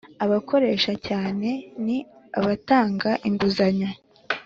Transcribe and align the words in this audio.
abakoresha 0.25 0.91
cyane 1.07 1.49
ni 1.85 1.97
abatanga 2.39 3.09
inguzanyo. 3.27 3.89